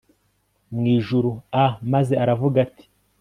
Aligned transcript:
mu 0.73 0.83
ijuru 0.97 1.31
a 1.63 1.65
maze 1.91 2.13
aravuga 2.23 2.57
ati 2.65 2.85